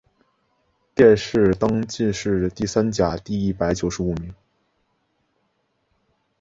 [0.95, 4.33] 殿试登进士第三甲第一百九十五名。